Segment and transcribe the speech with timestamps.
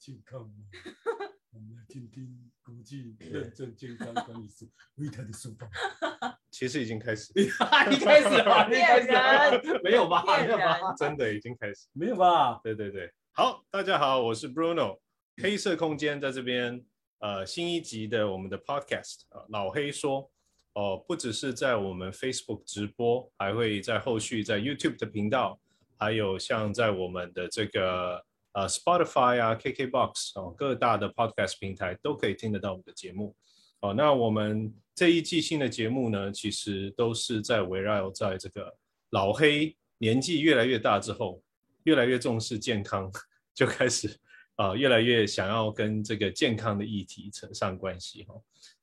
[0.00, 0.64] 健康吗？
[1.52, 5.68] 我们来听听国际认证健康管理师维塔的说法。
[6.50, 10.24] 其实已经开始，一开始了，一开始了，没有吧？
[10.40, 10.94] 没有吧？
[10.96, 11.86] 真的已经开始。
[11.92, 12.58] 没有吧？
[12.64, 14.98] 对对对，好，大家好，我是 Bruno，
[15.42, 16.82] 黑色空间在这边，
[17.18, 20.30] 呃，新一集的我们的 Podcast 啊、老黑说，
[20.72, 25.60] 哦，不只是在我们 Facebook 直播，还会在后续在 YouTube 的频道，
[25.98, 33.34] 还有像在我们的这个呃 Spotify 啊、KKBox 哦各大的 Podcast 平台都可以听得到我们的节目。
[33.80, 38.76] 哦，那我们这一季新的节目呢，其实都是在围绕在这个
[39.10, 41.42] 老黑年纪越来越大之后，
[41.84, 43.10] 越来越重视健康，
[43.54, 44.14] 就开始
[44.56, 48.34] 啊、越来越想要跟这个健康的议题扯上关系哈、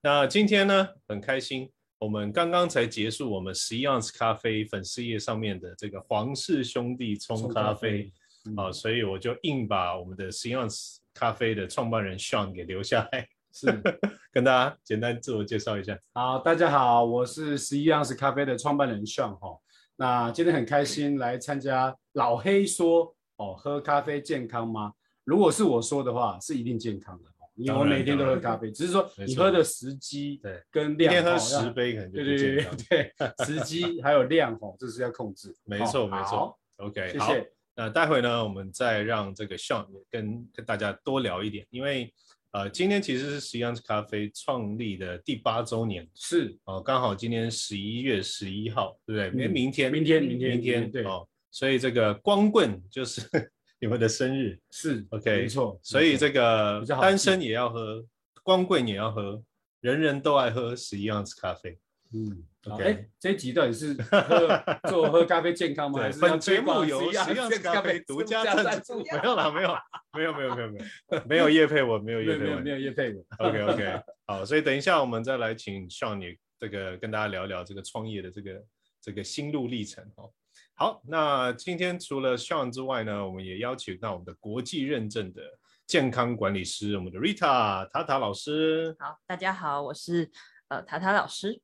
[0.02, 8.12] 那今天呢，很开心，我们刚刚才结束我们十一盎司咖啡粉丝页上面的这个皇室兄弟冲咖啡
[8.56, 13.28] 啊、所以我就硬把我们的十一盎司咖啡的创办人 Sean 给留下来。
[13.54, 13.66] 是
[14.32, 15.98] 跟大家简单自我介绍一下。
[16.14, 19.58] 好，大家好，我是十一盎司咖啡的创办人 Sean 哈。
[19.96, 24.94] 那今天很开心来参加老黑说哦，喝咖啡健康吗？
[25.24, 32.64] 如果是我说的话，是一定健康的哦，因为我每天都喝咖啡，只是说你喝的时机对跟量，一天喝哦十杯可能就不对对对。
[32.88, 35.52] 对对，时机还有量哦，这是要控制。
[35.66, 37.52] 没错哦没错 OK，好，谢谢。
[37.80, 42.12] 那待会呢，我们再让这个 Sean 也跟跟大家多聊一点，因为
[42.52, 49.48] 呃，今天其实是十一盎司咖啡创立的第八周年是哦，刚好今天十一月十一号，对不对？
[49.48, 53.22] 明嗯明天，明天明天明天对哦，所以这个光棍就是
[53.80, 55.80] 你们的生日是，OK，没错。
[55.84, 58.04] 所以这个单身也要喝，
[58.42, 59.40] 光棍也要喝，
[59.82, 61.78] 人人都爱喝十一盎司咖啡。
[62.14, 66.00] 嗯 OK 哎，这一集到底是喝做喝咖啡健康吗？
[66.02, 69.76] 还是要本节目由十一十一盎司咖啡独家赞助，助没有啦，没有，
[70.14, 72.70] 没有，没有，没有，没有， 没有叶配我，没有叶配我没有没有没。
[72.72, 73.24] 有叶配的。
[73.40, 78.64] OK OK， 好，所以等一下我们再来请 Sean 你这个跟大家聊聊这个创业的这个
[79.02, 80.30] 这个心路历程哦。
[80.74, 85.42] 好，那今天除了 Sean 之外呢，我们也邀请到我们的国际认证的
[85.86, 90.30] 健康管理师，我们的 Rita 塔塔老师，好，大家好，我是
[90.68, 91.60] 呃塔塔老师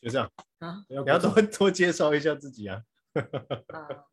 [0.00, 2.82] 就这样，啊，你你要多 多介绍一下自己啊，
[3.14, 4.04] 呃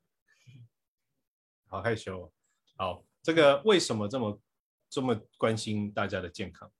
[1.67, 2.31] 好害羞、哦。
[2.75, 4.41] 好，这个为什么这么
[4.89, 6.71] 这么关心大家的健康？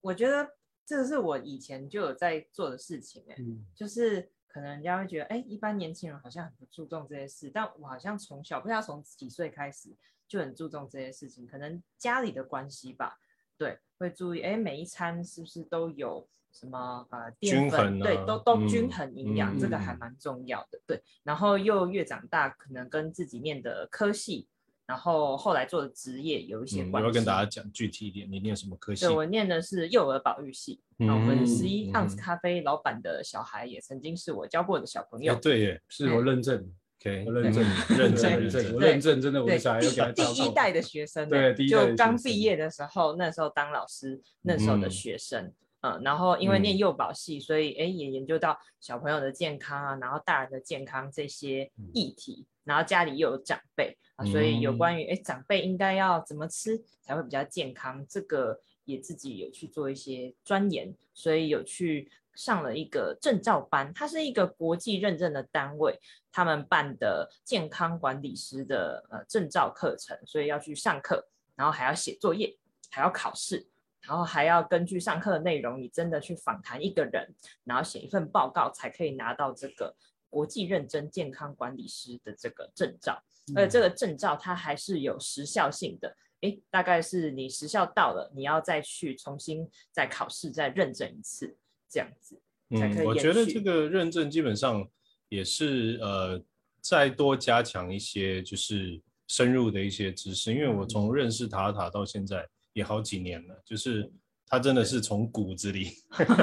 [0.00, 3.64] 我觉得这是我以前就有在做的事情、哎、嗯。
[3.74, 9.94] 就是可能人家会觉得，哎、一般年轻人好像很不注重这些事，但我好像从小不知道从几岁开始
[10.26, 13.18] 就很注重这些事情，可能家里的关系吧，
[13.56, 21.00] 对，会注意，哎、每一餐是不是都有什么呃淀均粉，对，都都均嗯衡营养，这个还嗯蛮重要的，对。
[21.22, 24.48] 然后又越长大，可能跟自己念的科系，
[24.86, 26.90] 然后后来做的职业有一些关系。
[26.92, 28.28] 不要跟大家讲具体一点？
[28.30, 29.14] 你念什么科系对，？
[29.14, 30.80] 我念的是幼儿保育系。
[30.96, 35.34] 那我们嗯十一盎司嗯咖啡老板的小孩也曾经是我教过的小朋哎友。
[35.36, 36.68] 对耶 是我认证
[37.00, 37.62] ，，OK，我认证，
[37.96, 40.10] 认证认认证我认证，真的，我的，小孩教。
[40.12, 46.78] 第一代的学生呢，对第一就刚学生毕业的时候，那时候当老师，那时候的嗯学生，嗯，然后因为念嗯。
[46.78, 51.90] 幼保系，所以哎也研究到小朋友的健康啊，然后大人的健康这些嗯。
[51.94, 54.78] 议题，然后家里又有长辈啊，所以有嗯。
[54.78, 65.98] 关于哎长辈应该要怎么吃才会比较健康，这个也自己有去做一些钻研，所以有去上了一个证照班，它是一个国际认证的单位，
[66.32, 72.56] 他们办的健康管理师的呃证照课程，所以要去上课，然后还要写作业，
[72.90, 73.66] 还要考试，
[74.08, 77.28] 然后还要根据上课的内容，你真的去访谈一个人，
[77.64, 79.94] 然后写一份报告，才可以拿到这个
[80.30, 83.22] 国际认证健康管理师的这个证照。
[83.54, 91.54] 而且这个证照它还是有时效性的，诶，大概是你时效到了，你要再去重新再考试再认证一次，
[91.86, 92.40] 这样子。
[92.78, 94.88] 才可以嗯，我觉得这个认证基本上
[95.28, 96.42] 也是呃，
[96.80, 102.46] 再多加强一些就是深入的一些知识，因为我嗯从认识塔塔到现在
[102.78, 104.08] 也好几年了，就是
[104.46, 105.90] 他真的是从骨子里，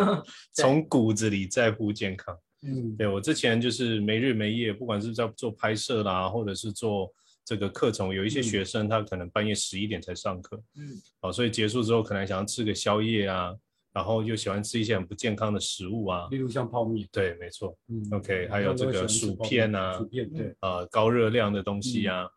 [0.53, 2.37] 从骨子里在乎健康。
[2.63, 7.11] 嗯，对我之前就是没日没夜，不管是在做拍摄啦，或者是做
[7.45, 8.43] 这个课程，有一些嗯。
[8.43, 13.53] 学生他可能半夜十一点才上课，嗯，哦，所以结束之后可能想要吃个宵夜啊，
[13.93, 16.27] 然后又喜欢吃一些很不健康的食物啊。
[16.31, 18.03] 例如像泡面，对，没错，嗯。
[18.11, 22.13] OK，还有这个薯片啊薯片对，呃，高热量的东西嗯。
[22.13, 22.29] 啊，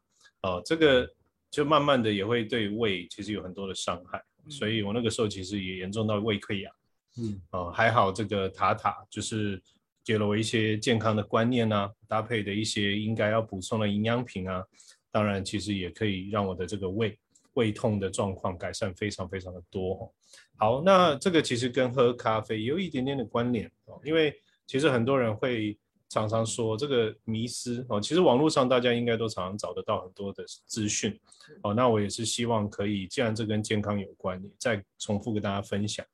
[0.42, 1.08] 哦，这个
[1.50, 6.72] 就慢慢的也会对胃其实有很多的伤害，嗯所以我那个时候其实也严重到胃溃疡。
[7.20, 9.60] 嗯哦，还好这个塔塔就是
[10.04, 14.64] 给了我一些健康的观念啊，搭配的一些应该要补充的营养品啊，
[15.10, 17.18] 当然其实也可以让我的这个胃
[17.54, 20.10] 胃痛的状况改善非常非常的多哦。
[20.56, 24.32] 好，那这个其实跟喝咖啡有一点点的关联哦，因为
[24.66, 25.76] 其实很多人会
[26.08, 31.18] 常常说这个迷失哦，其实网络上大家应该都常常找得到很多的资讯
[31.62, 31.74] 哦。
[31.74, 36.04] 那我也是希望可以，既然这跟健康有关，再重复跟大家分享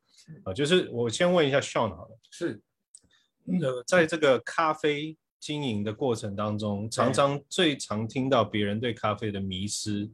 [0.45, 0.53] 啊。
[0.53, 2.61] 就是我先问一下 Sean 好了，是
[3.61, 10.11] 呃，在这个咖啡经营的过程当中，常常最常听到别人对咖啡的迷失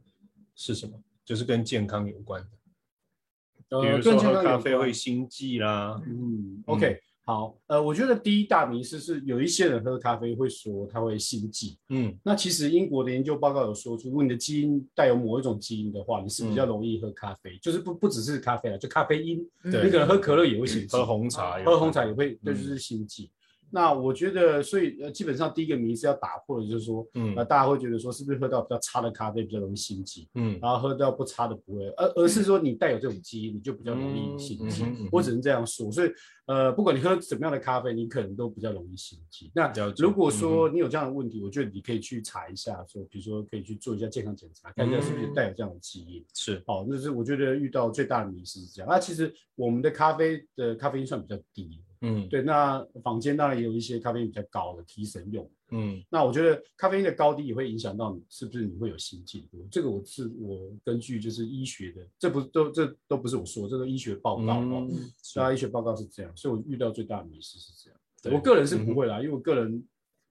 [0.55, 1.01] 是什么？
[1.23, 6.01] 就是跟健康有关的，比如说喝咖啡会心悸啦。
[6.05, 11.77] 嗯，OK，好，呃，我觉得第一大迷思是有一些人喝咖啡会说他会心悸。
[11.89, 19.39] 嗯，那其实英国的研究报告有说出，如果你的基因带有某一种基因的话，你是比较容易喝咖啡，就是不不只是咖啡了，就咖啡因。
[19.63, 23.29] 对，你可能喝可乐也会心悸，喝红茶，喝红茶也会，就是心悸。
[23.71, 30.27] 那我觉得，所以呃，基本上第一个迷思要打破的，就是说，嗯，那大家会觉得说，是不是喝到比较差的咖啡比较容易心悸？
[30.35, 34.85] 嗯，然后喝到不差的不会，而而是说你带有这种基因，你就比较容易心悸。
[35.11, 35.89] 我只能这样说。
[35.91, 36.11] 所以，
[36.47, 39.49] 呃，不管你喝什么样的咖啡，你可能都比较容易心悸。
[39.55, 46.25] 那如果说你有这样的问题，我觉得你可以去查一下，说比如说可以去做一下健康检查，看一下是不是带有这样的基因。
[46.33, 48.89] 是，哦，那是我觉得遇到最大的迷思是这样。
[48.89, 51.81] 那其实我们的咖啡的咖啡因算比较低。
[52.01, 55.49] 嗯，对，那坊间当然也有一些咖啡因比较高的提神用。
[55.69, 59.47] 嗯，那我觉得咖啡因的高低也会影响到你是不是你会有心悸。
[59.69, 64.87] 这个我是我根据就是医学的，这不都这都不是我说，这个医学报告哦，
[65.35, 68.35] 大家医学报告是这样，所以我遇到最大的迷失是这样。
[68.35, 69.87] 我个人是不会啦，因为我个人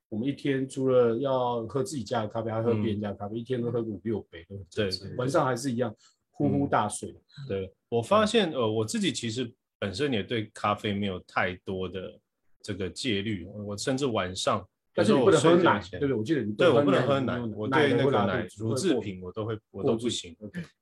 [0.08, 4.44] 我们一天除了要喝自己家的咖啡，还喝别人家的咖啡，一天都喝五六杯，
[4.74, 5.94] 对，晚上还是一样
[6.32, 7.14] 呼呼大睡。
[7.48, 9.50] 对我发现呃，我自己其实。
[9.80, 12.16] 本身也对咖啡没有太多的
[12.62, 16.12] 这个戒律，我甚至晚上，但是我不能喝奶，对对？
[16.12, 20.36] 我记得你对我不能喝奶，我对那个奶乳制品我都会我都不行，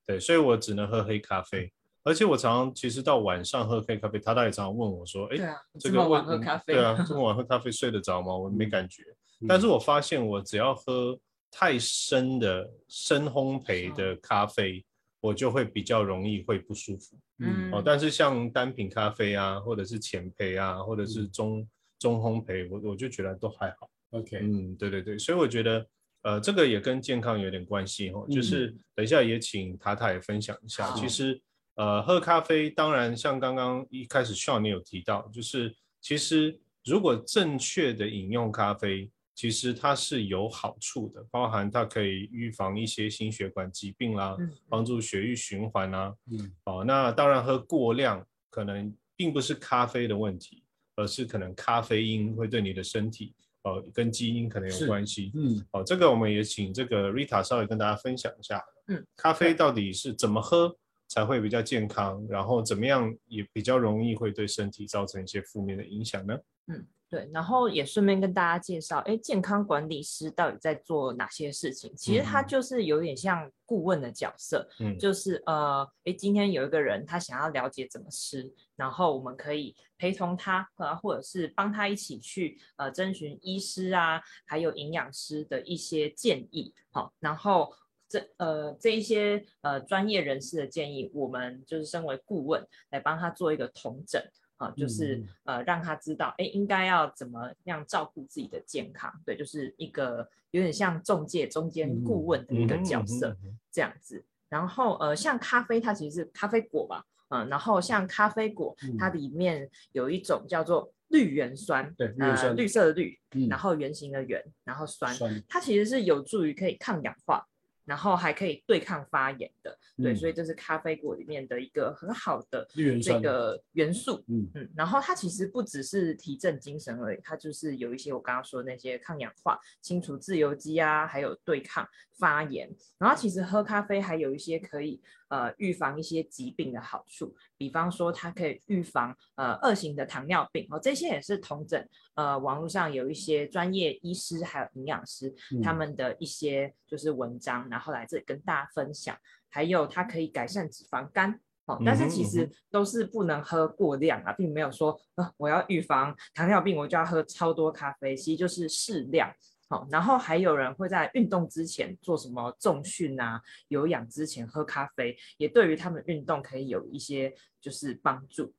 [0.05, 1.73] 对，所以我只能喝黑咖啡。
[2.03, 5.39] 而且我常常其实到晚上喝黑咖啡，他他也常常问我说，哎，
[5.79, 8.37] 这个晚喝咖啡，对啊，这么晚喝咖啡睡得着吗？
[8.37, 9.05] 我没感觉。
[9.47, 11.17] 但是我发现我只要喝
[11.53, 14.85] 太深的深烘焙的咖啡。
[15.20, 21.69] 我就会比较容易会不舒服，嗯哦，但是像单品咖啡啊，或者是浅焙啊，或者是中
[21.99, 23.91] 中烘焙，我我就觉得都还好。
[24.11, 25.87] OK，嗯，对对对，所以我觉得，
[26.23, 28.26] 呃，这个也跟健康有点关系哦。
[28.31, 30.93] 就是等一下也请塔塔也分享一下。
[30.94, 31.41] 其实，
[31.75, 39.11] 呃，喝咖啡，当然像刚刚一开始 Sean 你有提到，就是其实如果正确的饮用咖啡。
[39.38, 44.37] 其实它是有好处的，包含它可以预防一些心血管疾病啦，
[44.69, 46.12] 帮助血液循环啊。
[46.29, 50.64] 嗯，哦，那当然喝过量可能并不是咖啡的问题，
[50.96, 53.32] 而是可能咖啡因会对你的身体，
[53.62, 55.31] 呃，跟基因可能有关系。
[55.37, 58.61] 嗯，哦，这个我们也请这个 Rita 稍微跟大家分享一下。
[58.88, 60.76] 嗯，咖啡到底是怎么喝
[61.06, 66.37] 才会比较健康，然后怎么样也比较容易会对身体造成一些负面的影响呢？
[66.67, 66.84] 嗯。
[67.10, 71.90] 对，然后也顺便跟大家介绍，哎，健康管理师到底在做哪些事情？
[71.96, 87.72] 其实他就是有点像顾问的角色，嗯，就是呃，哎，今天有一个人他想要了解怎么吃，然后我们可以陪同他，啊，或者是帮他一起去呃征询医师啊，还有营养师的一些建议，好，然后
[88.06, 94.22] 这呃这一些呃专业人士的建议，我们就是身为顾问来帮他做一个统整。
[94.58, 103.36] 啊，就是呃，让他知道，哎，应该要怎么样照顾自己的健康，对，就是一个有点像中介中间顾问的一个角色
[103.72, 104.24] 这样子。
[104.48, 115.15] 然后呃，像咖啡，它其实是咖啡果吧，嗯，然后像咖啡果，它里面有一种叫做绿原酸，对，呃，绿色的绿，然后圆形的圆，然后酸，
[115.48, 117.46] 它其实是有助于可以抗氧化。
[117.89, 122.69] 然后还可以对抗发炎的，对，所以这是咖啡果里面的一个很好的
[123.03, 124.69] 这个元素，嗯嗯。
[124.77, 132.71] 然后它其实不只是提振精神而已，它就是有一些我刚刚说的那些抗氧化、清除自由基啊，还有对抗发炎。
[132.99, 149.17] 然后其实喝咖啡还有一些可以呃预防一些疾病的好处，比方说它可以预防呃二型的糖尿病哦，这些也是同诊呃网络上有一些专业医师还有营养师他们的一些就是文章，然后来这里跟大家分享。
[149.51, 159.32] 还有它可以改善脂肪肝哦，但是其实都是不能喝过量啊，并没有说呃我要预防糖尿病我就要喝超多咖啡，其实就是适量。
[159.69, 168.55] 好，然后还有人会在运动之前做什么重训啊、有氧之前喝咖啡，也对于他们运动可以有一些就是帮助，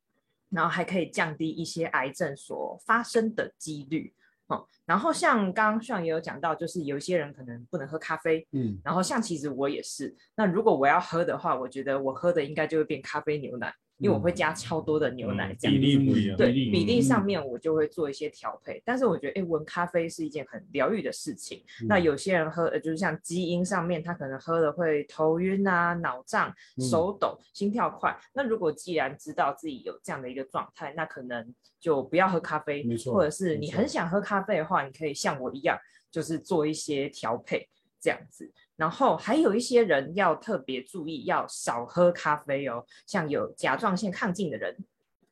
[0.50, 4.14] 然后还可以降低一些癌症所发生的几率。
[4.46, 16.36] 哦，然后像刚刚像也有讲到，就是有一些人可能不能喝咖啡，嗯，然后像其实我也是，那如果我要喝的话，我觉得我喝的应该就会变咖啡牛奶，因为我会加超多的牛奶这样嗯比例不一样。
[16.36, 21.62] 对比例上嗯面我就会做一些调配，但是我觉得，哎，闻咖啡是一件很疗愈的事情。
[21.86, 28.18] 那嗯有些人喝，呃，就是像基因上面，他可能喝了会头晕啊、脑胀、嗯手抖、心跳快。
[28.32, 35.78] 那如果既然知道自己有这样的一个状态，那可能就不要喝咖啡，没错或者是你很想喝咖啡的话，你可以像我一样，
[36.10, 37.68] 就是做一些调配
[38.00, 38.50] 这样子。
[38.80, 44.74] 然后还有一些人要特别注意，要少喝咖啡哦，像有甲状腺亢进的人，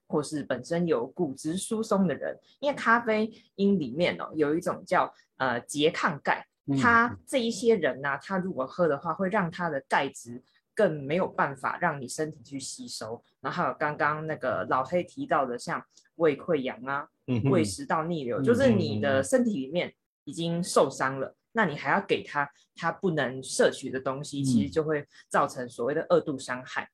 [0.07, 13.25] 或是本身有骨质疏松的人，因为咖啡因里面哦有一种叫呃拮抗钙，嗯它这一些人呢、他如果喝的话，会让他的钙质更没有办法让你身体去吸收。
[13.40, 15.83] 然后还有刚刚那个老黑提到的，像
[16.17, 26.88] 胃溃疡啊、嗯胃食道逆流，嗯就是你的嗯身体里面已经受伤了，那你还要给他他不能摄取的东西，其实嗯就会造成所谓的二度伤害。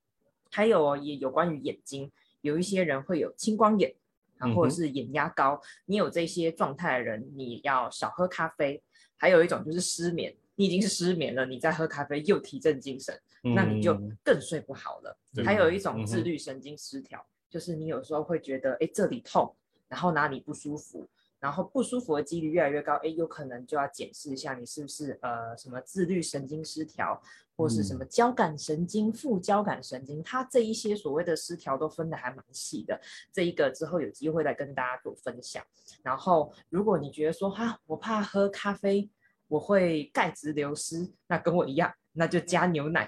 [0.51, 3.95] 还有哦也有关于眼睛，有一些人会有青光眼
[4.39, 8.83] 啊，或者嗯哼是眼压高，你有这些状态的人，你要少喝咖啡。
[9.17, 15.17] 还有一种就是失眠，你已经是失眠了，你再喝咖啡又提振精神，那你就嗯更睡不好了。
[15.33, 19.55] 对还有一种自律神经失调，就是你有时候会觉得，哎，这里痛，
[19.89, 21.09] 然后哪里不舒服，
[21.45, 27.21] 然后不舒服的几率越来越高，哎，有可能就要检视一下你是不是呃什么自律神经失调，
[27.55, 32.99] 或是什么交感神经、副交感神经，它这一些所谓的失调都分的还蛮细的。
[33.31, 35.63] 这一个之后有机会再跟大家做分享。
[36.03, 39.11] 然后，如果你觉得说哈，我怕喝咖啡
[39.47, 43.07] 我会钙质流失，那跟我一样，那就加牛奶。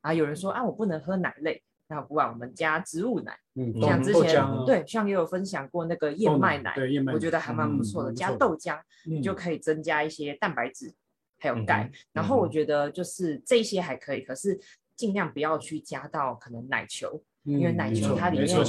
[0.00, 3.38] 啊，有人说啊，我不能喝奶类，那不管我们加植物奶。
[3.56, 8.76] 嗯，像之前啊，对，像也有分享过那个燕麦奶，对燕麦奶，我觉得还蛮不嗯错的，加豆浆。
[8.78, 10.90] 嗯你就可以增加一些蛋白质，
[11.38, 11.82] 还有嗯钙。
[11.84, 14.58] 哼然后我觉得就是这些还可以，可是
[14.96, 18.64] 尽量不要去加到可能奶球，因为奶球它里面有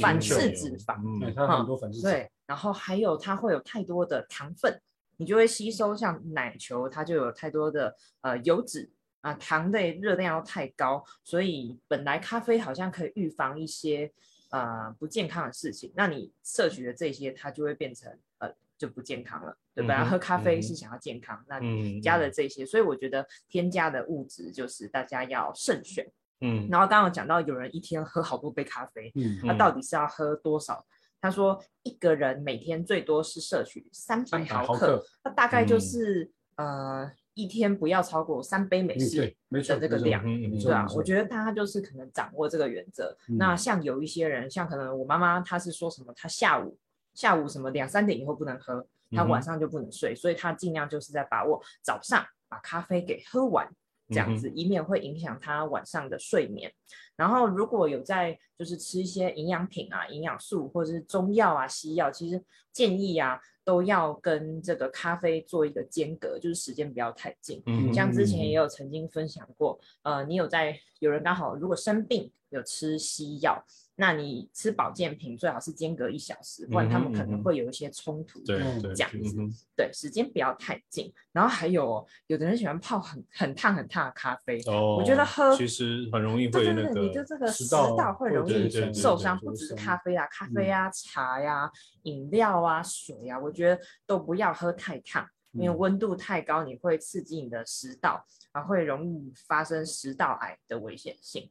[0.00, 4.80] 反式脂肪嗯，它很多反式脂肪对，然后还有它会有太多的糖分，
[5.18, 8.90] 你就会吸收像奶球，它就有太多的呃油脂。
[9.22, 14.12] 啊，糖的热量又太高，所以本来咖啡好像可以预防一些
[14.50, 19.56] 呃不健康的事情，那你摄取的这些，它就会变成呃就不健康了。
[19.74, 26.06] 对，本来嗯喝咖啡是想要健康，那你嗯加了这些，所以我觉得添加的物质就是大家要慎选。
[26.44, 30.84] 嗯然后刚刚讲到有人一天喝好多杯咖啡，嗯那到底是要喝多少？
[31.20, 40.22] 他说一个人每天最多是摄取三百300毫克毫克，那大概就嗯是、呃一天不要超过三杯美嗯式的这个量。
[40.24, 43.16] 嗯嗯没错没，错对啊我觉得大家就是可能掌握这个原则。
[43.28, 46.78] 嗯那像有一些人，像可能我妈妈，她是说什么，她下午
[47.14, 53.68] 下午什么两三点以后不能喝，她晚上就不能睡，所以她尽量就是在把握早上把咖啡给喝完，
[54.08, 56.72] 这样嗯子，以免会影响她晚上的睡眠。
[57.16, 67.62] 然后如果有在就是吃一些营养品啊、营养素或者是中药啊、西药，其实建议啊都要跟这个咖啡做一个间隔，就是时间不要太近。
[67.66, 73.64] 嗯像之前嗯也有曾经分享过，呃，你有在有人刚好如果生病有吃西药，
[73.94, 78.40] 那你吃保健品最好是间隔一小时，不然他们可能会有一些冲突。
[78.40, 79.36] 对嗯对这样子
[79.76, 81.12] 对，时间不要太近。
[81.30, 91.70] 然后还有哦有的人喜欢泡很很烫很烫的咖啡，哦，我觉得喝其实很容易对对对，会那个你的这个食食道道会容易对对对对受伤，不只是咖啡啊，咖啡啊、茶呀、
[92.04, 101.50] 饮料啊、水啊，我觉得都不要喝太烫，因为嗯温度太高，你会刺激你的食道，啊，会容易发生食道癌的危险性。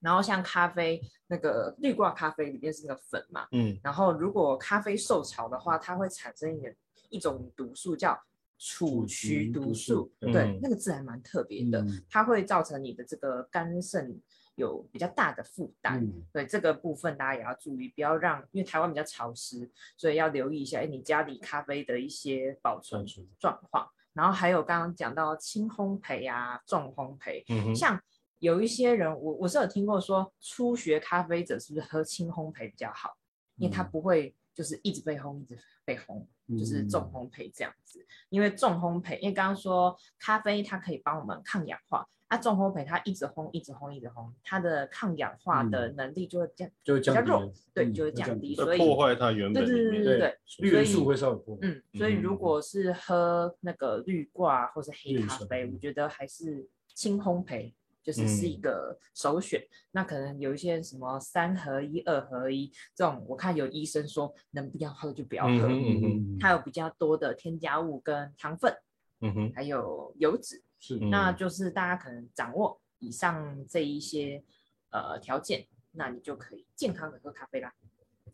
[0.00, 3.78] 然后像咖啡那个绿挂咖啡里面是那个粉嘛，嗯。
[3.82, 6.76] 然后如果咖啡受潮的话，它会产生一点
[7.10, 8.20] 一种毒素叫
[8.58, 12.04] 储储曲曲毒毒素素，对，嗯那个字还蛮特别的，嗯。
[12.08, 14.20] 它会造成你的这个肝肾
[14.54, 16.02] 有比较大的负担。
[16.02, 16.24] 嗯。
[16.32, 23.26] 对这个部分，大家也要注意，不要让，因为台湾比较潮湿，所以要留意一下，哎，你家里咖啡的一些保存保存。
[23.38, 23.88] 状况。
[24.12, 27.98] 然后还有刚刚讲到轻烘焙啊、重烘焙，嗯，像
[28.40, 33.16] 有一些人，我我是有听过说，初学咖啡者是不是喝轻烘焙比较好？
[33.56, 36.24] 因为它嗯不会就是一直被烘，一直被烘，
[36.58, 38.04] 就是重嗯烘焙这样子。
[38.30, 48.54] 因为重烘焙，因为刚刚说咖啡它可以帮我们抗氧化，啊，重烘焙它一直烘，一直烘，一直烘，它的抗氧化的能力就会降，就会比较弱降低，对，嗯就会会降低。
[48.54, 51.60] 所以破坏它原对本对对对对，绿元素会稍微破坏。
[51.64, 59.62] 嗯，所以如嗯果是喝那个绿挂或是黑咖啡，我嗯觉得还是轻烘焙就是是一嗯个首选。
[59.92, 68.74] 那可能有一些什么三合一、二合一这种，我看有医生说能不要喝就不要喝，嗯哼嗯它有比较多的添加物跟糖分，
[69.20, 70.62] 嗯哼，还有油脂。
[70.78, 74.42] 是嗯那就是大家可能掌握以上这一些
[74.90, 77.70] 呃条件，那你就可以健康的喝咖啡啦。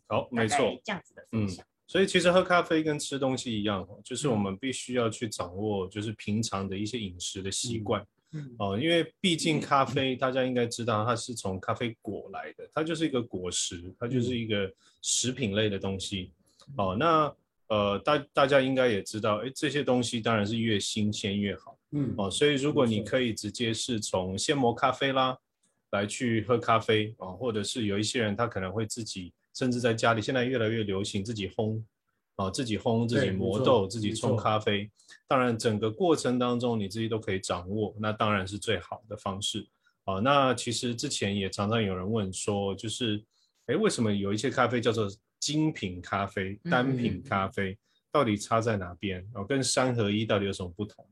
[0.07, 0.57] 好，没错。
[0.85, 1.65] 这样子的分享。
[1.87, 8.07] 所以其实喝咖啡跟吃东西一样哦，就是我嗯们必须要去掌握，就是平常的一些饮食的习惯嗯
[8.59, 16.31] 哦，因为毕竟咖啡大家应该知道，它是从咖啡果来的，它就是一个果实，它就是一个食品类的东西
[16.75, 16.95] 哦。
[16.99, 17.33] 那
[17.69, 22.29] 呃，大大家应该也知道，诶，这些东西当然是越新鲜越好嗯哦。
[22.31, 25.37] 所以如果你可以直接是从现磨咖啡啦
[25.91, 31.81] 来去喝咖啡啊、哦，或者是有一些人他可能会自己，甚至在家里现在越来越流行自己烘
[32.37, 34.89] 啊，自己烘、自己磨豆、自己冲咖啡。
[35.27, 39.67] 当然，整个过程当中你自己都可以掌握，那当然是最好的方式
[40.05, 40.19] 啊。
[40.19, 43.21] 那其实之前也常常有人问说，就是
[43.65, 45.07] 哎，为什么有一些咖啡叫做
[45.39, 47.77] 精品咖啡、单品嗯咖啡，
[48.11, 49.27] 到底差在哪边？
[49.33, 51.05] 哦，跟三合一到底有什么不同？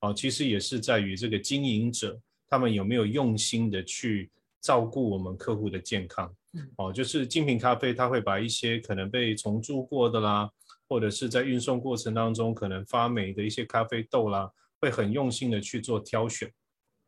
[0.00, 2.18] 哦，其实也是在于这个经营者
[2.48, 4.30] 他们有没有用心的去
[4.60, 6.32] 照顾我们客户的健康。
[6.54, 10.50] 嗯哦，就是精品咖啡，它会把一些可能被重铸过的啦，
[10.88, 16.52] 或者是在运送过程当中可能发霉的一些咖啡豆啦，会很用心的去做挑选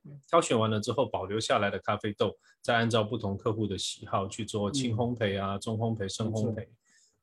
[0.04, 0.20] 嗯。
[0.28, 6.66] 挑选完了之后，保留下来的咖啡豆，再按照不同客户的喜好去做轻嗯烘焙啊、中烘焙、深烘焙。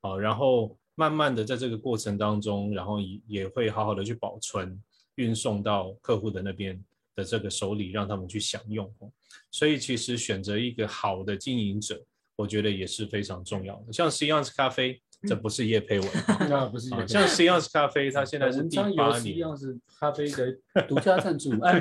[0.01, 4.81] 好，然后慢慢的在这个过程当中，然后也也会好好的去保存，
[5.15, 6.83] 运送到客户的那边
[7.15, 8.85] 的这个手里，让他们去享用。
[8.99, 9.11] 哦
[9.51, 12.01] 所以其实选择一个好的经营者，
[12.35, 13.93] 我觉得也是非常重要的。
[13.93, 19.39] 像 c 样 s 咖啡，这不是叶配 文啊，那不是啊像 c 样 s 咖啡，它现在是文第八年。
[19.39, 20.55] 上是咖啡的
[20.87, 21.79] 独家赞助， 哎，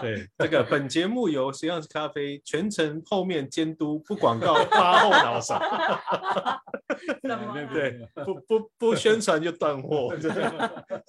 [0.00, 5.60] 对，这个本节目由 c 样 s 咖啡全程后面监督，不广告，发后脑勺。
[7.72, 10.14] 对，不不不宣传就断货，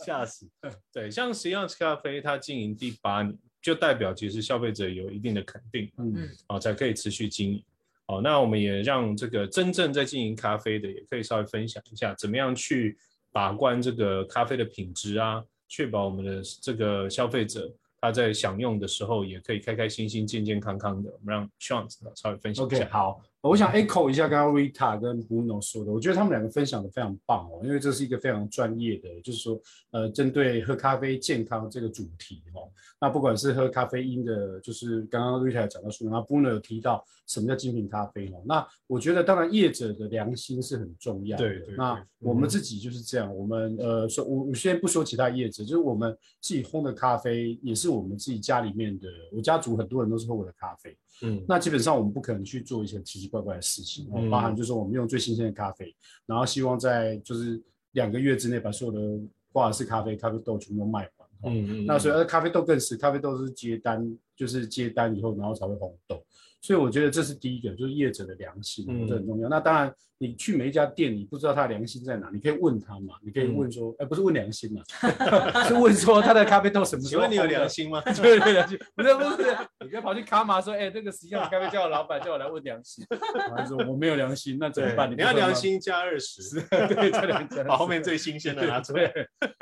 [0.05, 0.47] 吓死。
[0.91, 7.63] 对，像实际上咖啡，它经营第八年，就代表其实消费者有一定的肯定嗯啊、才可以持续经营。
[8.09, 12.97] 好，那我们也让这个真正在经营咖啡的，也可以稍微分享一下，怎么样去
[13.31, 21.11] 把关这个咖啡的品质啊，确保我们的这个消费者他在享用的时候也可以开开心心、健健康康的。
[21.11, 22.89] 我们让 Sean 稍微分享一 OK，下。
[22.89, 29.57] 好，我想 echo 一下刚刚 Rita 跟 Bruno 说的，我觉得他们两个分享的非常棒哦，因为这是一个非常专业的，就是说，
[29.91, 32.67] 呃，针对喝咖啡健康这个主题哦，
[32.99, 42.49] 那不管是喝咖啡因的，就是刚刚 Rita 有讲到说，然后 Bruno 有提到什么叫精品咖啡哦，那我觉得当然业者的良心是很重要的，对对对那我们嗯。
[42.49, 50.97] 自己就是这样，我们呃说，我我先不说其他业者，就是我们自己烘的咖啡，也是我们自己家里面的，我家族很多人都是喝我的咖啡。
[51.21, 51.41] 嗯。
[51.47, 57.61] 那基本上我们不可能去做一些怪怪的事情，哦嗯包含就是我们用最新鲜的咖啡，然后希望在就是
[57.91, 61.27] 两个月之内把所有的挂耳式咖啡、咖啡豆全部都卖完。
[61.41, 66.21] 哦嗯嗯，那所以呃咖啡豆更是，咖啡豆是接单，就是接单以后，然后才会红豆。
[66.61, 69.47] 所以我觉得这是第一个，就是业者的良心，嗯这很重要。
[69.47, 74.83] 那当然，你去每一家店，你不知道他的良心在哪，你可以问他嘛，你可以嗯问说，哎、不是问良心嘛，
[75.65, 78.01] 是问说他的咖啡豆什么时候请问你有良心吗？
[78.21, 83.05] 对对良心，不是不是，你不要跑去卡玛说，哎、这个实际上咖啡叫我老板叫我来问良心，
[83.49, 85.09] 我还说我没有良心，那怎么办？
[85.09, 89.09] 你要良，心加二十，对，这两 把后面最新鲜的拿出来。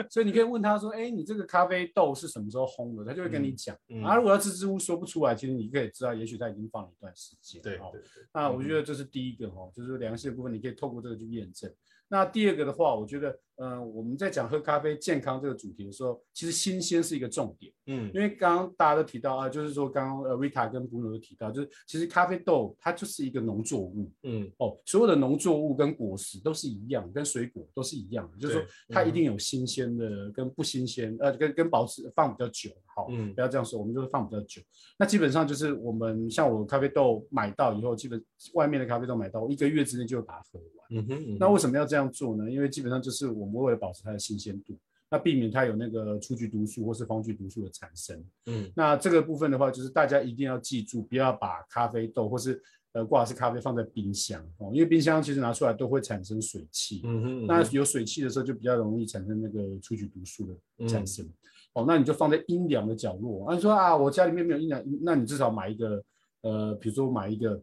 [0.09, 3.05] 所以你可以问他说，哎、你这个咖啡豆是什么时候烘的？
[3.05, 3.75] 他就会跟你讲。
[3.89, 7.61] 嗯啊，如果他支支吾吾说不出来，其实你可以知道，也许他已经放了一段时间。
[7.61, 8.01] 哦对对对，
[8.33, 11.71] 那我觉得这是第一个哈、哦，就是良心的部分，你可以透过这个去验证。
[12.09, 17.69] 那第二个的话，我觉得，呃，我们在讲喝咖啡健康这个主题的时候，其实新鲜是一个重点。
[17.87, 34.59] 嗯因为刚刚大家都提到啊，就是说刚刚呃 Rita 跟 Bruno 都提到，就是其实咖啡豆它就是一个农作物嗯哦，所有的农作物跟果实都是一样，跟水果都是一样的，就是说它一定有新鲜的跟不新鲜，呃，跟跟保持放比较久，好，嗯不要这样说，我们就是放比较久。
[34.97, 38.19] 那基本上就是我们像我咖啡豆买到以后，基本
[38.55, 40.87] 外面的咖啡豆买到，我一个月之内就会把它喝完。
[40.89, 42.49] 嗯哼，那为什么要这样做呢？
[42.49, 44.75] 因为基本上就是我们为了保持它的新鲜度，
[45.11, 48.19] 那避免它有那个出局毒素或是方具毒素的产生。
[48.47, 52.59] 嗯那这个部分的话，就是大家一定要记住，不要把咖啡豆或是
[52.93, 57.01] 呃挂式咖啡放在冰箱哦，因为冰箱其实拿出来都会产生水汽。
[57.03, 61.29] 嗯哼，那有水汽的时候，就比较容易产生那个出局毒素的嗯产生。
[61.73, 63.47] 哦，那你就放在阴凉的角落。
[63.47, 66.03] 啊，你说啊，我家里面没有阴凉，那你至少买一个，
[66.41, 67.61] 呃，比如说买一个，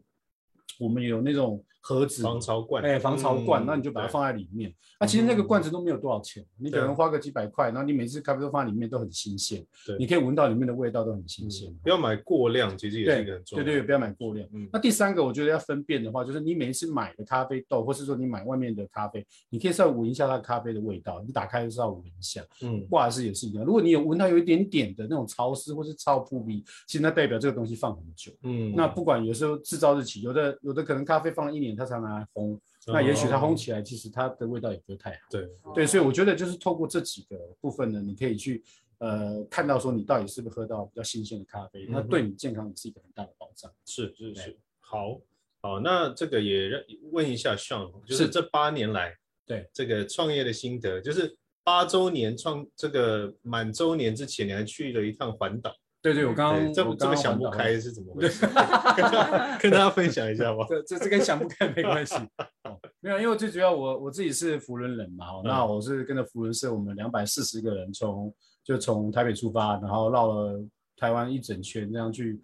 [0.79, 4.73] 我们有那种盒子，防潮罐，哎，防潮罐，嗯那你就把它放在里面。
[4.99, 11.71] 那其实那个嗯罐子都没有多少钱，你可能花个几百块，然后你每次咖啡都放在里面都很新鲜对，你可以闻到里面的味道都很新鲜。
[11.83, 13.71] 不要买过量，其实也是一个很重要的。
[13.71, 14.49] 对对，不要买过量。
[14.51, 22.43] 嗯那第三个，我觉得要分辨的话，就是你每一次买的咖啡豆，或是说你买外面的咖啡，你可以稍微闻一下它咖啡的味道，你打开就稍微闻一下。
[22.63, 28.31] 嗯，挂式也是一样，如果你有闻到有一点点的那种潮湿或是超扑鼻，其实那代表这个东西放很久。
[28.41, 35.17] 嗯，那不管有时候制造日期，有的有的可能咖啡放了一年，它常拿来烘，那也许它烘起来，其实它的味道也不会太好。
[35.29, 38.63] 对，对，所以我觉得就是透过这几个部分呢，你可以去
[38.99, 43.71] 呃看到说你到底是不是喝到比较新鲜的咖啡，那对你健康也是一个很大的保障。
[43.85, 45.19] 是是是，好，
[45.61, 48.23] 好，那这个也让问一下 Sean，就是。
[48.23, 49.69] 是这八年来对。
[49.73, 58.45] 这个创业的心得，就是八周年创这个满周年之前，你还去了一趟环岛，对对，我刚刚对这这么想不开是怎么 回事？
[59.59, 60.63] 跟大家分享一下吧。
[60.69, 62.13] 这这这跟想不开没关系。
[62.65, 68.31] 哦，没有，因为最主要我我自己是福伦人嘛，哦，那嗯我是跟着福伦社，我们两百四十个人从
[68.63, 70.63] 就从台北出发，然后绕了
[70.95, 72.39] 台湾一整圈，这样去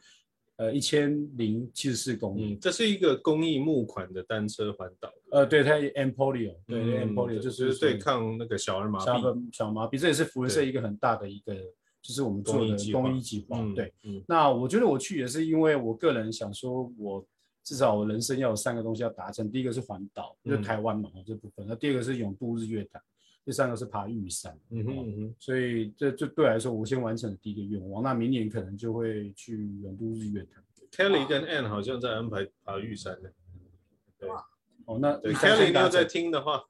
[0.58, 2.54] 呃一千零七十四公里。
[2.56, 11.54] 嗯，这是一个公益募款的单车环岛，呃，对，它 Empolio，对对嗯 Empolio 就就是对抗那个小儿麻小痹儿小麻痹，这也是福伦社一个很大的一个，
[12.02, 17.26] 就是我们做的公益计划对，，嗯那我觉得我去也是因为我个人想说，我
[17.64, 19.52] 至少我人生要有三个东西要达成。
[19.52, 23.02] 第一个是环岛，就台湾嘛、这部分；那第二个是永渡日月潭，
[23.46, 24.58] 第三个是爬玉山。
[24.70, 28.02] 嗯哼哦嗯哼，所以这这对我来说，我先完成了第一个愿望。
[28.02, 30.64] 那明年可能就会去永渡日月潭。
[30.92, 33.32] Kelly 跟 Ann 好像在安排爬玉山的。
[34.18, 34.30] 对
[34.86, 36.64] 哦，那，Kelly 先达你有在成听的话，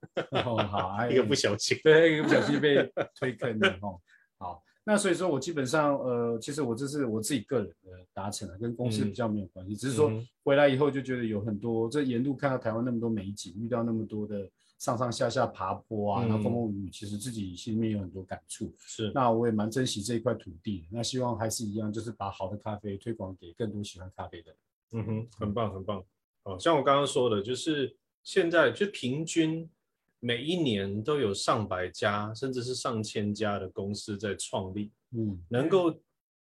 [0.45, 1.77] 哦，好，还 一个不小心。
[1.81, 3.99] 对，一个不小心被推坑了哦。
[4.37, 10.11] 好，那所以说我基本上呃，其实我这是我自己个人的达成了，跟公司比较没有关系，只是说
[10.43, 14.49] 回来以后就觉得有很多，这沿路看到台湾那么多美景，遇到那么多的
[14.79, 18.69] 上上下下爬坡啊，嗯然后风风雨雨，其实自己心里面有很多感触。
[18.79, 24.57] 是，那我也蛮珍惜这一块土地的，那希望还是一样，就是把好的咖啡推广给更多喜欢咖啡的人。
[24.91, 26.03] 嗯哼，很棒很棒。
[26.43, 29.69] 哦，像我刚刚说的，就是现在就平均
[30.23, 35.99] 每一年都有上百家，甚至是上千家的公司在创立，嗯，能够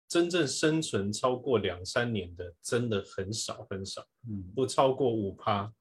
[0.07, 5.71] 真正生存超过两三年的，真的很少很少，嗯不超过五趴，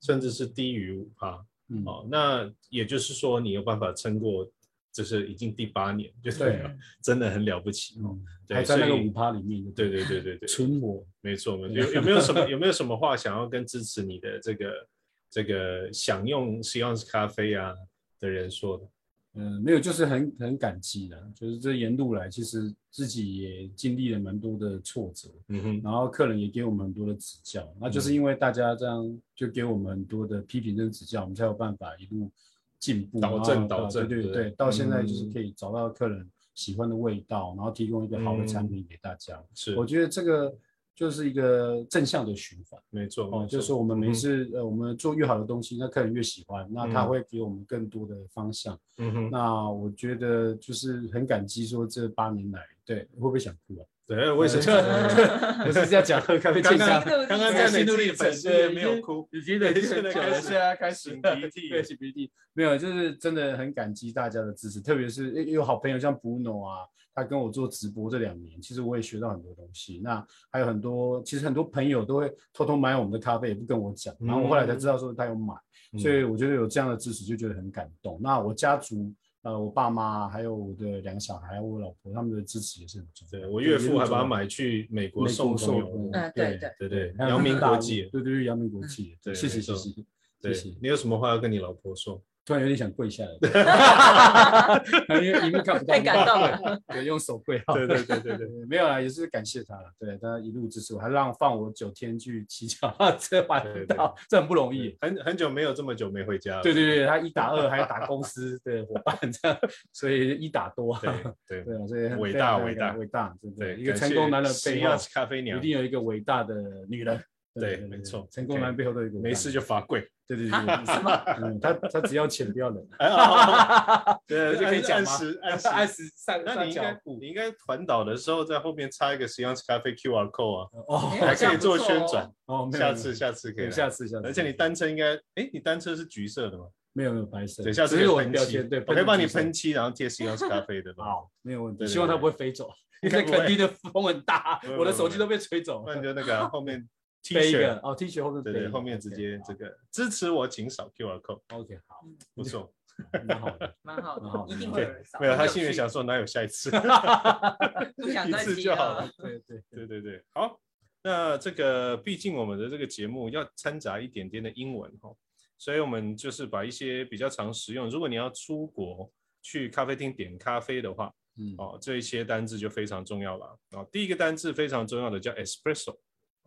[0.00, 1.44] 甚至是低于五趴。
[1.70, 4.48] 嗯，哦，那也就是说，你有办法撑过，
[4.92, 6.62] 就是已经第八年，就是对
[7.02, 7.98] 真的很了不起。
[8.02, 11.04] 哦嗯，对还在那个五趴里面，对对对对对， 存活。
[11.20, 11.74] 没错，没错。
[11.74, 14.86] 有有没有什么 有没有什么话想要跟支持你的这个
[15.34, 16.78] 这个享用 s
[17.10, 17.74] 咖啡啊
[18.20, 18.84] 的人说的？
[19.32, 32.30] 嗯，没有，就是很很感激的，就是这沿路来，其实自己也经历了蛮多的挫折，嗯哼，然后客人也给我们很多的指教，那就是因为大家这样就给我们很多的批评跟指教，我们才有办法一路
[32.78, 39.42] 进步，导正导正对对对到现在就是嗯可以找到客人喜欢的味道，然后提供一个好的产品给大家。
[39.52, 40.56] 是我觉得这个
[40.94, 42.80] 就是一个正向的循环。
[42.90, 48.78] 没错，哦就是我们每嗯次、呃，我们做越好的东西，那客人越喜欢，那他嗯会给我们更多的方向。
[48.98, 53.84] 嗯哼，那我觉得就是很感激，说这八年来，对，会不会想哭啊？
[54.06, 54.72] 对，为什么？
[55.66, 62.30] 我是在讲喝咖啡健刚康刚，刚刚在心你自己路历程粉丝页对没有哭，已经累积很久了，现在开始现在开始擤鼻涕对，擤鼻涕。
[62.52, 70.00] 没有，就是真的很感激大家的支持，特别是有有好朋友像 Bruno 啊，他跟我做直播这两年，其实我也学到很多东西。
[70.02, 75.54] 那还有很多，其实很多朋友都会偷偷买我们的咖啡，也不跟我讲，然后我后来才知道说他有买，
[75.92, 78.18] 嗯所以我觉得有这样的支持就觉得很感动。
[78.22, 79.14] 那我家族。
[79.44, 83.40] 呃，我爸妈还有我的两个小孩，我老婆，他们的支持也是很重要。
[83.40, 84.46] 对我岳父还把它买。
[84.46, 90.06] 去美国美国送送友，嗯对对对对，阳明国际，对对对，阳明国际，对谢谢谢谢谢
[90.40, 92.22] 对谢，你有什么话要跟你老婆说？
[92.44, 94.84] 突然有点想跪下来，
[95.22, 103.96] 因为荧幕看不到，太感动了， 对，用手跪好，对对对对对， 没有啦，也是感谢他了，对，他一路支持我，还让放我九天去骑脚踏车环对对。
[103.96, 104.96] 岛，这很不容易。
[105.00, 109.58] 很很久没有这么久没回家了，对对对，他一打二还要打公司的伙伴这样，
[109.92, 111.10] 所以一打多，对
[111.48, 116.54] 对对啊，所以很伟大伟大伟大，真的对，一个成功男人背后咖啡娘一定有一个伟大的
[116.88, 117.18] 女人，
[117.60, 120.50] 对没错成功男背后都有一个没事就罚跪，对对对
[121.60, 122.84] 他他只要钱不要人，
[124.26, 132.28] 对，就可以讲按时 按时按时上上那你应该你应该环岛的时候在后面插一个实验室咖啡 QR code 啊，哦还可以做宣传。
[132.46, 136.64] 哦，下次下次可以，下次下次，而且你单车应该，哎，你单车是橘色的吗？
[136.92, 140.94] 没有没有白色，对，下次只是我标签，对，我可以帮你喷漆，然后贴实验室咖啡的。
[140.98, 142.68] 好，没有问题，希望它不会飞走，
[143.02, 146.86] 因为垦丁的风很大，我的手机都被吹走那你就那个啊后面
[147.24, 152.72] T 恤，哦，T 恤后面对对，后面直接这个支持我，请扫 QR code，OK 好，不错。
[153.26, 153.74] 蛮好的。
[153.82, 155.18] 蛮好的，一定会有人扫。
[155.18, 156.70] 没有，他心里想说哪有下一次，
[157.96, 159.04] 不想一次就好了。
[159.06, 159.10] 了。
[159.18, 159.86] 对对对。
[159.86, 160.60] 对对，好，
[161.02, 165.12] 那这个毕竟我们的这个节目要掺杂一点点的英文哈，
[165.58, 169.10] 所以我们就是把一些比较常使用，如果你要出国
[169.42, 171.54] 去咖啡厅点咖啡的话，嗯。
[171.58, 173.58] 哦，这一些单字就非常重要了。
[173.70, 173.84] 啊。
[173.90, 175.98] 第一个单字非常重要的叫 espresso，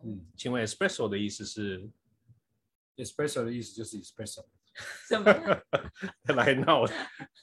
[0.04, 1.88] 嗯请问 espresso 的意思是
[2.96, 4.44] ，espresso 的意思就是 espresso，
[5.08, 5.24] 什么？
[6.34, 6.92] 来闹的，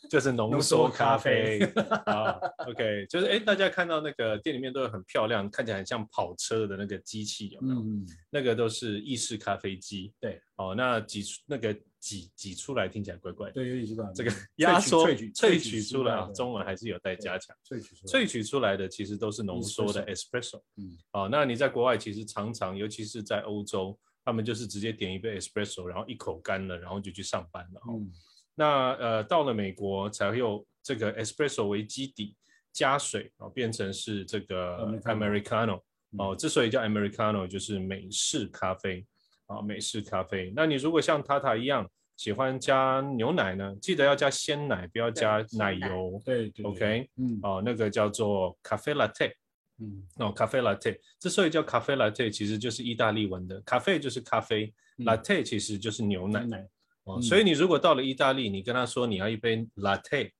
[0.09, 2.39] 就是浓浓缩缩咖咖啡啡啊。
[2.67, 7.81] OK，就是哎，大家看到那个店里面都有很漂亮，看起来很像跑车的那个机器，有没有？
[7.81, 10.13] 嗯，那个都是意式咖啡机。
[10.21, 13.53] 对，哦，那挤出那个挤挤出来听起来怪怪的。
[13.55, 17.55] 对，有点知道这个压缩萃取萃取出来啊，中文还是有待加强。
[17.67, 20.61] 萃取出来，萃取出来的其实都是浓缩的 espresso。
[20.77, 27.79] 嗯哦，那你在国外其实常常，尤其是在欧洲，他们就是直接点一杯 espresso，然后一口干了，然后就去上班了。
[27.87, 28.11] 哦，嗯
[28.53, 32.35] 那呃到了美国才会有这个 espresso 为基底，
[32.71, 35.81] 加水然哦，变成是这个 Americano
[36.19, 39.03] 哦，之所以叫 americano 就是美式咖啡
[39.47, 40.51] 啊、美式咖啡。
[40.55, 46.21] 那你如果像塔塔一样喜欢加牛奶呢，记得要加鲜奶，不要加奶油。
[46.23, 49.31] 对对对 OK，嗯哦，那个叫做咖啡 latte。
[49.77, 56.45] 嗯哦，咖啡 latte 之所以叫咖啡 latte，其实就是意大利文的咖啡就是咖啡、嗯 l a t t e 其实就是牛奶。
[56.45, 56.65] 奶
[57.03, 60.31] 哦，嗯所以你如果到了意大利，你跟他说你要一杯 latte，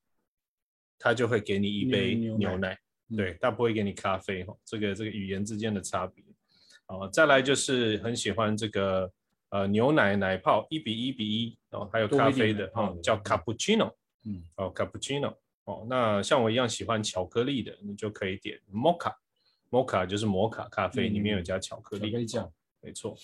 [0.97, 4.57] 他就会给你一杯牛奶，嗯对，他不会给你咖啡哈、哦。
[4.63, 6.23] 这个这个语言之间的差别。
[6.87, 9.11] 哦，再来就是很喜欢这个
[9.49, 13.93] 呃牛奶奶泡一比一比一哦，还有咖啡的点奶泡的，哦叫嗯 cappuccino
[14.25, 15.85] 嗯哦 cappuccino 哦。
[15.89, 19.13] 那像我一样喜欢巧克力的，你就可以点 mocha。
[19.71, 23.15] mocha 就是摩卡咖啡，里面有嗯加巧克力，巧克力酱没错。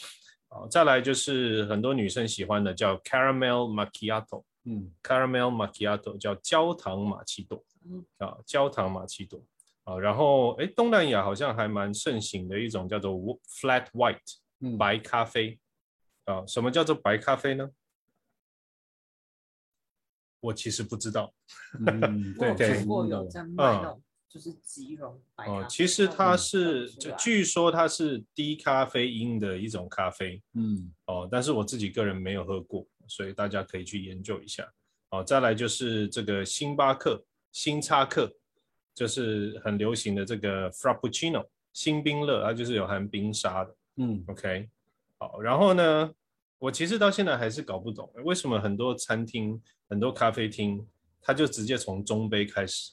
[0.49, 4.43] 好，再来就是很多女生喜欢的叫 caramel macchiato。
[4.63, 9.41] 嗯 caramel macchiato 叫焦糖玛奇朵嗯啊，焦糖玛奇朵
[9.83, 13.11] 啊，然后哎，东南亚好像还蛮盛行的一种叫做
[13.47, 14.19] flat white
[14.59, 14.77] 嗯。
[14.77, 15.59] 白咖啡。
[16.25, 17.67] 啊，什么叫做白咖啡呢？
[20.39, 21.33] 我其实不知道。
[21.79, 30.93] 嗯我有对，看过嗯有在卖那种，就是即溶白咖啡哦，其实它是据说它是低咖啡因的一种咖啡，嗯。
[31.07, 34.71] 哦，但是我自己个人没有喝过，所以大家可以去研究一下。
[35.09, 38.31] 哦，再来就是这个星巴克、星巴克，
[38.93, 43.75] 就是很流行的这个 Frappuccino 新冰乐，它就是有含冰沙的。
[43.97, 44.69] 嗯 OK，
[45.17, 46.11] 好，然后呢，
[46.59, 50.85] 我其实到现在还是搞不懂，为什么很多餐厅、很多咖啡厅，
[51.21, 52.91] 它就直接从中杯开始，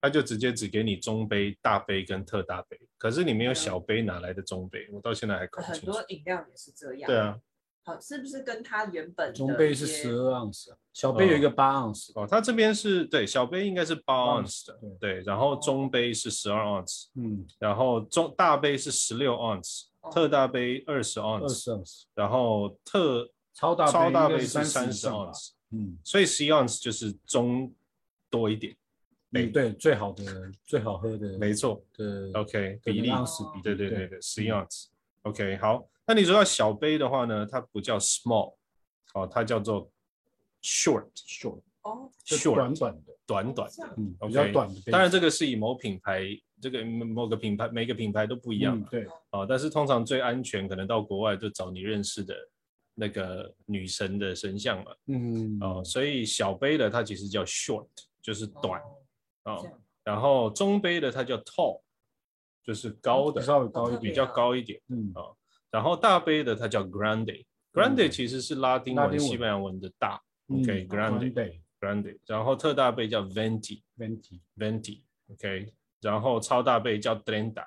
[0.00, 4.88] 它就直接只给你中杯、大杯跟特大杯，可是你没有小杯，哪来的中杯？
[4.92, 6.16] 我到现在还搞不很清楚很多。
[6.16, 7.06] 饮料也是这样。
[7.08, 7.38] 对，啊，
[7.82, 15.14] 好，是不是跟它原本中杯是十二盎司，小杯有一个八盎司，哦，它这边是对小杯应该是八八 ounce 的，对。
[15.14, 27.72] 对，然后中杯是十二 ounce，嗯，然后中大杯是十六 ounce，哦特大杯二十二 ounce，十盎司，然后特超大超大杯杯是三十盎司嗯，所以十一 ounce 就是中
[28.28, 28.76] 多一点，
[29.30, 29.46] 杯。
[29.46, 30.24] 嗯对，最好的
[30.66, 34.60] 最好喝的，没错对，OK 的比例，盎司比例，对对对对，十一嗯。
[34.60, 38.54] ounce，OK 好，那你说到小杯的话呢，它不叫 small，
[39.12, 39.90] 哦，它叫做
[40.62, 43.94] short，short，哦，就 Short 短短的，哦短短的。
[43.98, 46.22] 嗯，比 OK，较短的杯子，当然，这个是以某品牌，
[46.62, 52.34] 这个某个品牌，每个品牌都不一样对，啊、但是通常最安全，可能到国外就找你认识的
[52.94, 55.58] 那个女神的神像嘛，嗯。
[55.60, 57.86] 哦、所以小杯的它其实叫 short，
[58.22, 58.80] 就是短
[59.44, 59.82] 哦啊、这样。
[60.04, 61.82] 然后中杯的它叫 tall，
[62.64, 65.12] 就是高的，稍微高一点，比较高一点，嗯。
[65.14, 65.36] 啊
[65.70, 68.10] 然后大杯的它叫 grande，grande 嗯。
[68.10, 73.82] 其实是拉丁文、西班牙文的大嗯，OK，grande、grande grande，然后特大杯叫 venti。
[73.98, 77.66] venti，venti，OK，、然后超大杯叫 trenta，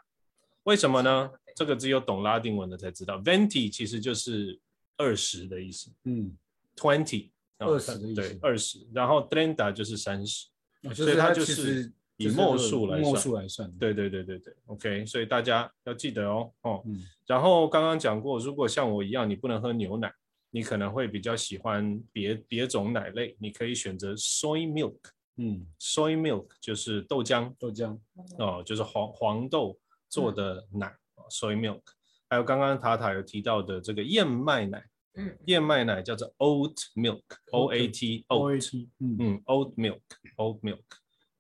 [0.64, 1.32] 为什么呢？
[1.56, 4.58] 这个只有懂拉丁文的才知道，venti 其实就是
[4.96, 6.36] 二十的意思嗯
[6.78, 8.16] ，，twenty，20 的意思。
[8.16, 10.48] 对，二十，然后 trenta 就是三十，
[10.96, 17.04] 所以它就是实以墨数来墨算数来算，，对对对对对，OK，所以大家要记得哦，哦，嗯。
[17.26, 20.14] 然后刚刚讲过，如果像我一样你不能喝牛奶，
[20.50, 24.98] 你可能会比较喜欢别别种奶类，你可以选择 soy milk。
[25.38, 27.98] 嗯，soy milk 就是豆浆，豆浆，
[28.38, 29.80] 哦，就是黄黄豆
[30.10, 31.82] 做的奶、哦 soy milk，
[32.30, 34.84] 还有刚刚塔塔有提到的这个燕麦奶，
[35.16, 40.84] 嗯，燕麦奶叫做 oat milk，O A T O A oat，T，嗯嗯，oat milk，oat milk，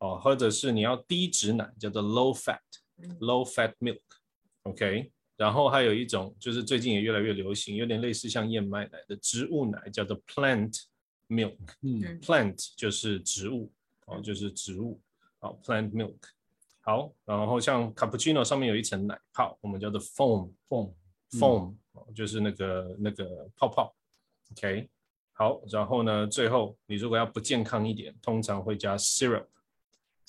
[0.01, 10.75] 哦，或者是你要低脂奶叫做 low fat，low 嗯 fat milk，OK，、然后还有一种就是最近也越来越流行，有点类似像燕麦奶的植物奶，叫做 plant
[11.29, 11.55] milk。
[11.83, 13.71] 嗯嗯 plant 就是植物，
[14.07, 14.99] 哦，就是植物，
[15.39, 16.17] 好，plant milk。
[16.81, 23.95] 好，然后像 cappuccino 上面有一层奶泡，我们叫做 foam，foam，foam，、哦就是那个那个泡泡。
[24.53, 24.89] OK，
[25.33, 29.45] 好，然后呢，最后你如果要不健康一点，通常会加 syrup。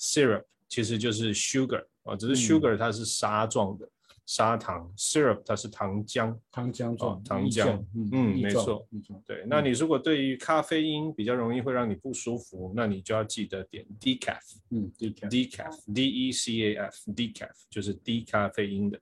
[0.03, 3.87] Syrup 其实就是 sugar 啊，只是嗯 sugar 它是砂状的
[4.25, 6.37] 砂糖，syrup 它是糖浆。
[6.51, 14.39] 糖浆状哦，糖液浆嗯嗯液状没错对，那你如果对于咖啡因比较容易会让你不舒服，那你就要记得点 decaf。
[14.71, 18.99] 嗯，decaf，decaf，d e c a f，decaf 就是低咖啡因的。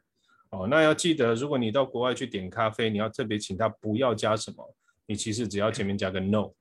[0.50, 6.52] 哦，那要记得，如果你到国外去点咖啡，你要特别请他不要加什么，你其实只要前面加个 no，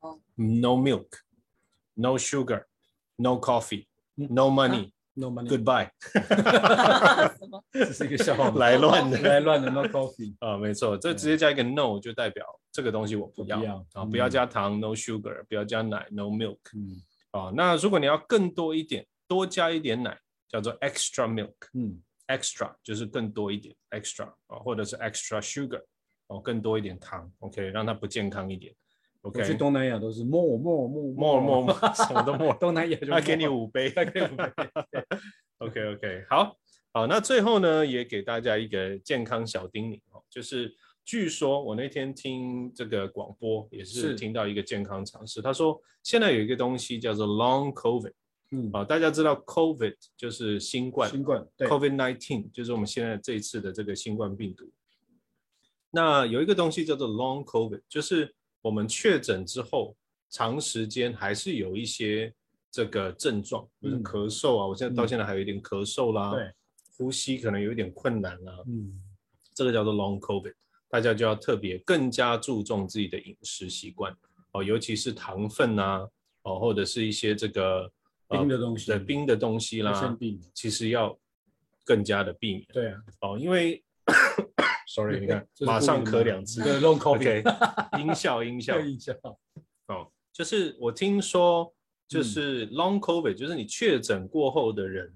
[0.00, 0.18] 哦
[3.16, 5.90] no coffee，no 嗯 money，goodbye，、，no money，Goodbye？
[7.72, 17.00] 这是一个笑话，来乱的来乱的 no coffee，啊，没错，这直接加一个 no 就代表这个东西我不要啊，嗯不要加糖，no sugar，不要加奶，no milk 嗯
[17.30, 17.52] 啊。
[17.54, 21.54] 那如果你要更多一点，多加一点奶，叫做 extra milk。
[21.74, 25.82] 嗯 extra 就是更多一点 extra 啊，或者是 extra sugar
[26.28, 28.74] 哦，更多一点糖，OK，让它不健康一点
[29.24, 29.54] 我去，OK。
[29.54, 34.52] 东南亚都是 more more more more more 什么都 more，东南亚就他给你五杯，他给你五杯
[35.58, 36.56] OK OK，好
[36.92, 40.72] 好，那最后呢，也给大家一个健康小叮咛哦，就是
[41.04, 48.12] 据说我那天听这个广播，也是是听到一个健康常识，他说现在有一个东西叫做 Long COVID
[48.50, 54.70] 嗯，啊，大家知道 COVID 就是新冠，新冠对 COVID nineteen 就是我们现在这一次的这个新冠病毒。
[55.90, 58.34] 那有一个东西叫做 Long COVID，就是
[58.64, 59.94] 我们确诊之后，
[60.30, 62.32] 长时间还是有一些
[62.70, 66.50] 这个症状，比如嗯咳嗽啊，我现在到嗯现在还有一点咳嗽啦，对，
[66.96, 68.98] 呼吸可能有一点困难啦，嗯
[69.52, 70.54] 这个叫做 Long COVID，
[70.88, 74.16] 大家就要特别更加注重自己的饮食习惯
[74.52, 76.08] 哦，尤其是糖分啊，
[76.44, 77.92] 哦，或者是一些这个
[78.28, 80.16] 呃冰的东西对冰的东西啦，
[80.54, 81.14] 其实要
[81.84, 83.84] 更加的避免对啊，哦，因为
[84.94, 86.62] sorry，你看马上咳两次。
[86.62, 88.78] 对，long，OK，covid，音效音效。
[88.78, 89.16] 印象，
[89.88, 91.74] 哦，就是我听说，
[92.06, 92.24] 就嗯。
[92.24, 95.12] 是 long covid，、就是你确诊过后的人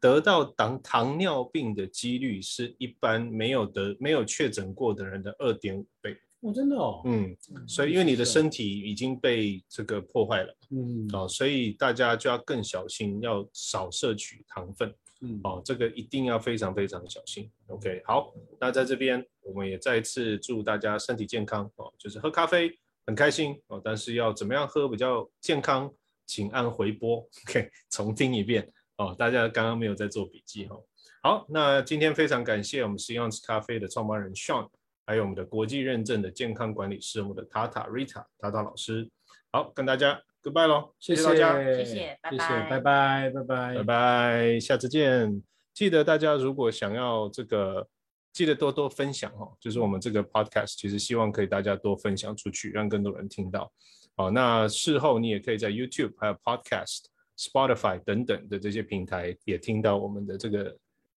[0.00, 6.16] 得到糖糖尿病的几率是一般没有得没有确诊过的人的二点五倍。
[6.40, 7.36] 哦，真的哦，嗯，
[7.68, 10.52] 所以因为你的是身体已经被这个破坏了。
[10.70, 11.08] 嗯。
[11.12, 14.92] 哦，所以大家就要更小心，要少摄取糖分。
[15.24, 17.48] 嗯哦，这个一定要非常非常小心。
[17.68, 25.92] OK，好，那在这边我们也再一次祝大家身体健康哦，就是喝咖啡很开心哦，但是要怎么样喝比较健康，
[26.26, 29.14] 请按回播，OK， 重听一遍哦。
[29.16, 30.84] 大家刚刚没有在做笔记哦。
[31.22, 34.68] 好，那今天非常感谢我们实验室咖啡的创办人 Sean，
[35.06, 39.08] 还有我们的国际认证的健康管理师我们的塔塔 Rita 塔塔老师。
[39.52, 41.62] 好，跟大家 Goodbye 喽，谢谢大家。
[41.62, 45.42] 谢谢拜谢谢，拜拜拜，拜拜，拜拜，下次见。
[45.72, 47.86] 记得大家如果想要这个，
[48.32, 49.56] 记得多多分享哦。
[49.60, 53.72] 就是我们这个 podcast，其实希望可以大家多分享出去，让更多人听到。
[54.16, 57.04] 好，那事后你也可以在 YouTube、还有 Podcast、
[57.38, 60.76] Spotify 等等的这些平台也听到我们的这个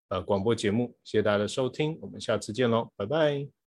[0.09, 0.95] 呃广播节目。
[1.03, 3.64] 谢谢大家的收听，我们下次见喽，拜拜。